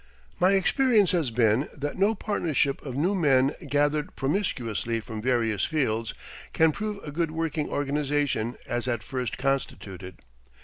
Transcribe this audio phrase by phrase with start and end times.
[0.39, 6.15] My experience has been that no partnership of new men gathered promiscuously from various fields
[6.53, 10.21] can prove a good working organization as at first constituted.